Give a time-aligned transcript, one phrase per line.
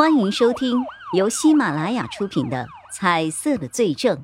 [0.00, 4.16] 欢迎收听由喜马拉雅出品的《彩色的罪证》，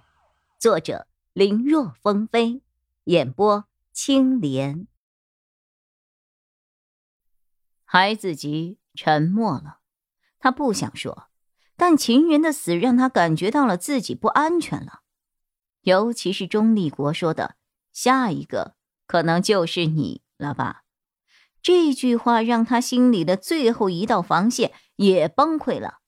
[0.59, 2.63] 作者林若风飞，
[3.05, 4.87] 演播青莲。
[7.85, 9.81] 孩子吉沉默了，
[10.39, 11.29] 他不想说，
[11.77, 15.01] 但秦云的死让他感觉到了自己不安全了，
[15.83, 17.57] 尤其是钟立国说的
[17.93, 20.85] “下一个可能就是你了吧”，
[21.61, 24.73] 这句话让他心里的最后一道防线。
[24.97, 26.01] 也崩溃了。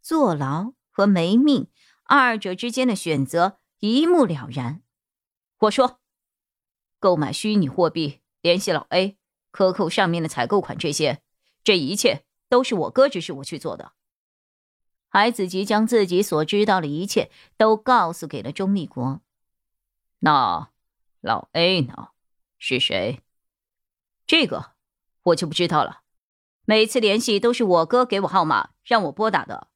[0.00, 1.68] 坐牢和没命，
[2.04, 4.82] 二者之间的选择一目了然。
[5.58, 6.00] 我说，
[6.98, 9.16] 购买虚拟货币，联系老 A，
[9.50, 11.22] 克扣上面的采购款，这些，
[11.62, 13.92] 这一切都是我哥指使我去做的。
[15.08, 19.20] 海子吉将自己所知道的一切都告诉给了钟立国。
[20.20, 20.70] 那
[21.20, 22.08] 老 A 呢？
[22.58, 23.20] 是谁？
[24.26, 24.72] 这个
[25.22, 26.01] 我就不知道了。
[26.64, 29.68] 每次联系都是我哥给我号码让我拨打的，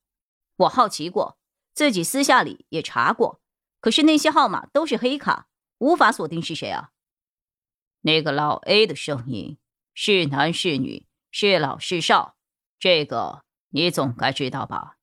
[0.57, 1.37] 我好奇过，
[1.75, 3.41] 自己私下里也查过，
[3.81, 6.91] 可是那些号码都是黑卡，无法锁定是谁啊。
[8.03, 9.59] 那个老 A 的声音
[9.95, 12.37] 是男是女，是老是少，
[12.79, 14.99] 这个你总该知道吧？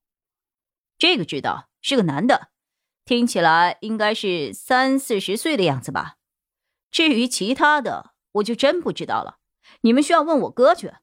[0.97, 2.51] 这个知道，是个男的，
[3.03, 6.15] 听起来应该是三四十岁的样子吧。
[6.89, 9.39] 至于其他的，我就真不知道了，
[9.81, 10.93] 你们需要问我哥去。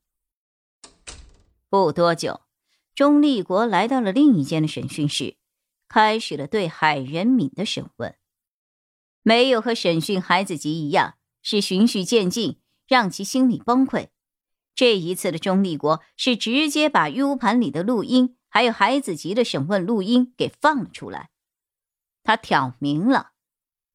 [1.70, 2.40] 不多久，
[2.96, 5.36] 钟立国来到了另一间的审讯室，
[5.88, 8.16] 开始了对海仁敏的审问。
[9.22, 14.08] 没有和审讯孩子吉一样是循序渐进，让其心里崩溃。
[14.74, 21.30] 这一次的钟立国是直接把 U 盘里的录音，还有孩子吉的审问录音给放了出来。
[22.24, 23.30] 他挑明了：“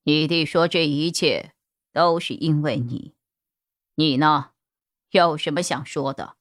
[0.03, 1.51] 你弟说这一切
[1.91, 3.15] 都是因为你，
[3.95, 4.51] 你呢，
[5.09, 6.37] 有什么想说的？”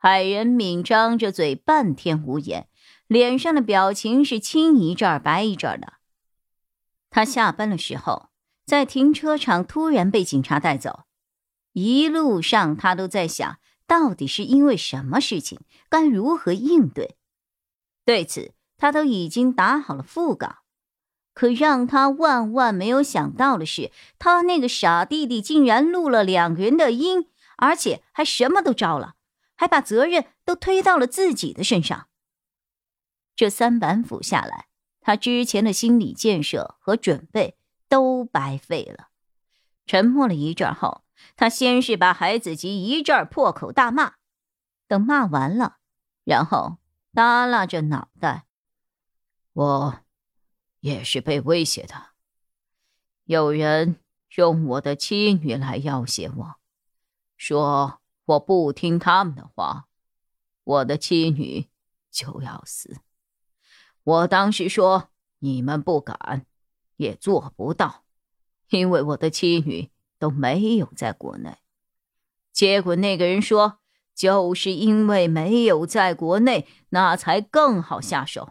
[0.00, 2.68] 海仁敏张着嘴，半天无言，
[3.08, 5.94] 脸上的表情是青一阵儿白一阵儿的。
[7.10, 8.28] 他下班的时候，
[8.64, 11.00] 在停车场突然被警察带走，
[11.72, 13.58] 一路上他都在想，
[13.88, 15.58] 到底是因为什么事情，
[15.88, 17.16] 该如何应对。
[18.04, 20.58] 对此，他都已经打好了腹稿。
[21.34, 27.26] 可让他万万没有想到的是，他那个傻弟弟竟然录了两个人的音，
[27.56, 29.16] 而且还什么都招了。
[29.58, 32.08] 还把责任都推到了自己的身上。
[33.34, 34.68] 这三板斧下来，
[35.00, 37.58] 他之前的心理建设和准备
[37.88, 39.08] 都白费了。
[39.84, 41.02] 沉默了一阵后，
[41.34, 44.14] 他先是把海子吉一阵破口大骂，
[44.86, 45.78] 等骂完了，
[46.22, 46.78] 然后
[47.12, 48.46] 耷拉着脑袋
[49.54, 50.00] ：“我
[50.80, 52.10] 也是被威胁的，
[53.24, 53.96] 有人
[54.36, 56.54] 用我的妻女来要挟我，
[57.36, 59.86] 说。”我不听他们的话，
[60.62, 61.70] 我的妻女
[62.10, 62.98] 就要死。
[64.04, 65.08] 我当时说
[65.38, 66.44] 你们不敢，
[66.96, 68.04] 也做不到，
[68.68, 71.56] 因为我的妻女都没有在国内。
[72.52, 73.78] 结果那个人说，
[74.14, 78.50] 就是因为没有在国内，那才更好下手。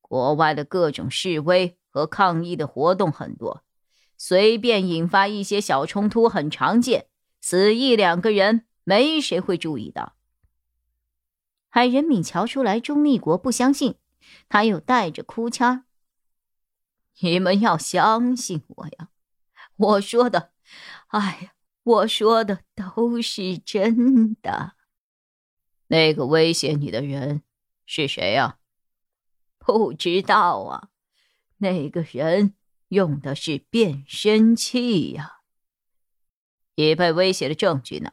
[0.00, 3.64] 国外的各种示威和抗议的活动很多，
[4.16, 7.08] 随便引发一些小冲突很常见，
[7.40, 8.66] 死一两个人。
[8.88, 10.14] 没谁会注意的。
[11.68, 13.96] 海仁敏瞧出来钟立国不相信，
[14.48, 15.84] 他又带着哭腔
[17.20, 19.10] ：“你们要相信我呀，
[19.76, 20.54] 我说的，
[21.08, 24.72] 哎呀，我说的都是真的。
[25.88, 27.42] 那个威胁你的人
[27.84, 28.58] 是谁呀？
[29.58, 30.88] 不知道啊。
[31.58, 32.54] 那个人
[32.88, 35.42] 用的是变声器呀。
[36.76, 38.10] 你被威胁的证据呢？”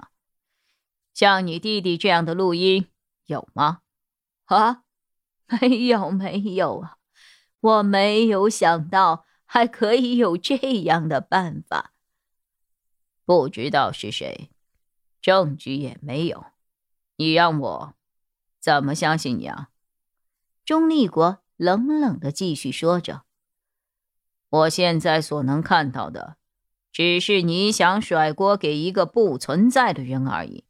[1.16, 2.90] 像你弟弟这样的录音
[3.26, 3.80] 有吗？
[4.44, 4.84] 啊，
[5.62, 6.98] 没有没有啊！
[7.62, 11.94] 我没有想到还可以有这样的办法。
[13.24, 14.52] 不知道是谁，
[15.22, 16.48] 证据也没有，
[17.16, 17.94] 你让我
[18.60, 19.70] 怎么相信你啊？
[20.66, 23.24] 钟立国冷冷的继续说着
[24.50, 26.36] ：“我现在所能看到的，
[26.92, 30.66] 只是你想甩锅给一个不存在的人而已。”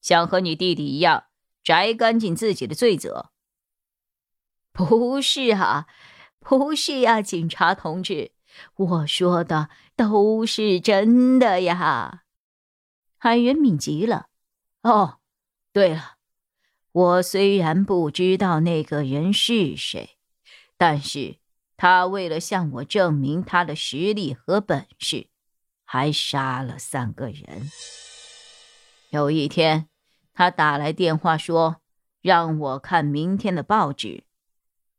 [0.00, 1.24] 想和你弟弟一样
[1.62, 3.30] 摘干净自己的罪责？
[4.72, 5.86] 不是啊，
[6.38, 8.32] 不是呀，警察同志，
[8.76, 12.22] 我说的都是真的呀。
[13.18, 14.28] 海元敏急了。
[14.82, 15.18] 哦，
[15.72, 16.16] 对了，
[16.92, 20.16] 我虽然不知道那个人是谁，
[20.78, 21.36] 但是
[21.76, 25.28] 他为了向我证明他的实力和本事，
[25.84, 27.70] 还杀了三个人。
[29.10, 29.86] 有一天。
[30.32, 31.82] 他打来电话说
[32.22, 34.24] ：“让我看明天的报纸。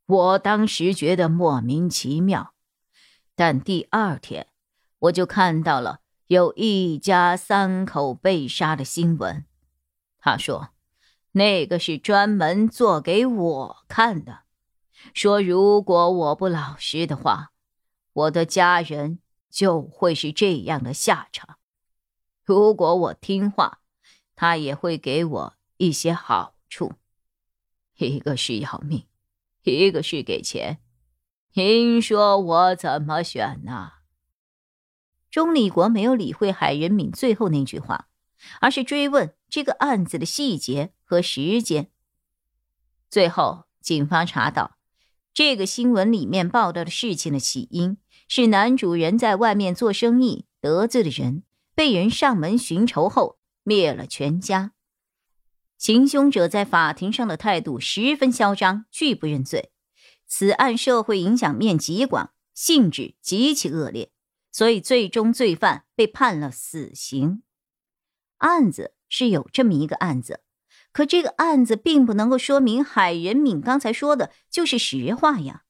[0.06, 2.54] 我当时觉得莫名其妙，
[3.34, 4.48] 但第二天
[5.00, 9.46] 我就看到了有一家三口被杀的新闻。
[10.19, 10.69] 他说，
[11.31, 14.42] 那个是专门做给我看的，
[15.13, 17.52] 说如果我不老实的话，
[18.13, 19.19] 我的家人
[19.50, 21.56] 就会是这样的下场；
[22.44, 23.80] 如果我听话，
[24.42, 26.94] 他也会给我一些好处。
[27.98, 29.06] 一个是要命。
[29.62, 30.80] 一个是给钱，
[31.54, 33.92] 您说我怎么选呢？
[35.30, 38.08] 钟立国没有理会海仁敏最后那句话，
[38.62, 41.92] 而是追问这个案子的细节和时间。
[43.12, 44.80] 最后，警方查到，
[45.36, 51.44] 这个新闻里面报道的事情的起因是男主人在外面做生意得罪了人，
[51.76, 54.74] 被人上门寻仇后灭了全家。
[55.78, 59.72] 行凶者在法庭上的态度十分嚣张，拒不认罪。
[60.28, 64.12] 此案社会影响面极广，性质极其恶劣，
[64.52, 67.44] 所以最终罪犯被判了死刑。
[68.38, 70.42] 案子是有这么一个案子，
[70.92, 75.63] 可这个案子并不能够说明海仁敏刚才说的就是实话呀。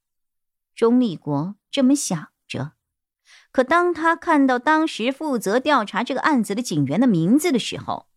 [0.76, 2.32] 钟立国这么想，
[3.52, 8.08] 可当他看到当时负责调查这个案子的警员的名字的时候，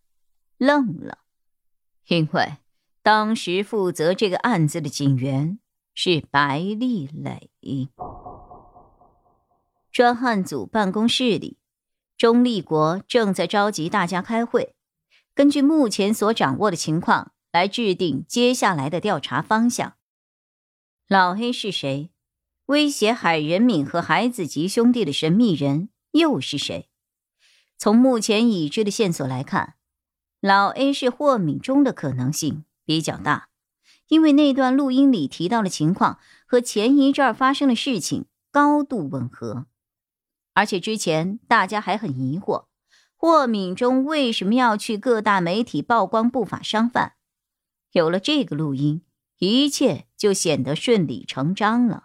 [0.57, 1.19] 愣了。
[2.07, 2.57] 因为
[3.01, 5.59] 当时负责这个案子的警员
[5.93, 7.51] 是白丽磊。
[9.91, 11.57] 专案组办公室里，
[12.17, 14.75] 钟立国正在召集大家开会，
[15.33, 19.95] 根据目前所掌握的情况来制定接下来的调查方向。
[21.07, 22.09] 老黑是谁？
[22.67, 26.89] 威胁海仁敏和海子吉兄弟的神秘人又是谁？
[27.77, 29.75] 从目前已知的线索来看。
[30.41, 33.49] 老 A 是霍敏中的可能性比较大，
[34.07, 39.67] 因为那段录音里提到的情况和前一阵发生的事情高度吻合，
[40.53, 42.65] 而且之前大家还很疑惑，
[43.15, 47.13] 霍敏中为什么要去各大媒体曝光不法商贩。
[47.91, 49.03] 有了这个录音，
[49.37, 52.04] 一切就显得顺理成章了。